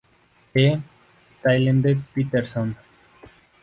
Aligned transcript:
E. 0.63 0.79
Tylden-Pattenson. 1.43 2.75